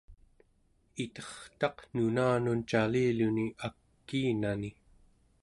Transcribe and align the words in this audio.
itertaq 1.03 1.77
nunanun 1.93 2.59
caliluni 2.69 3.45
akiinani 3.67 4.69